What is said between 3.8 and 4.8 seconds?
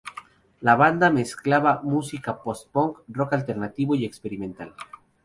y experimental.